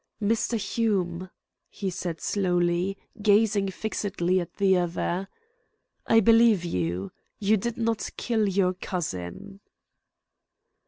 [0.19, 0.57] "Mr.
[0.57, 1.29] Hume,"
[1.69, 5.27] he said slowly, gazing fixedly at the other,
[6.07, 7.11] "I believe you.
[7.37, 9.59] You did not kill your cousin."